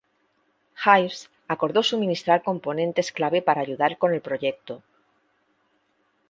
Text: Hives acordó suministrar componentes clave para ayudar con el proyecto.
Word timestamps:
Hives 0.83 1.19
acordó 1.55 1.83
suministrar 1.89 2.41
componentes 2.47 3.11
clave 3.11 3.43
para 3.43 3.61
ayudar 3.61 3.99
con 3.99 4.15
el 4.15 4.21
proyecto. 4.21 4.81